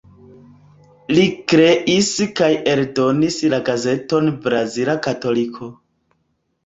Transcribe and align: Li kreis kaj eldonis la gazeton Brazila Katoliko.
Li 1.17 1.25
kreis 1.51 2.09
kaj 2.41 2.49
eldonis 2.73 3.37
la 3.55 3.61
gazeton 3.71 4.33
Brazila 4.47 4.97
Katoliko. 5.09 5.71